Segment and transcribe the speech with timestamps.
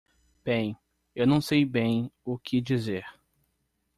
[0.43, 0.75] Bem,
[1.15, 3.05] eu não sei bem o que dizer.